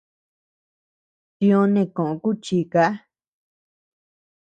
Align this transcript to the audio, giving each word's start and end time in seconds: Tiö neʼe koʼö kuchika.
Tiö 1.37 1.59
neʼe 1.73 1.83
koʼö 1.95 2.13
kuchika. 2.23 2.83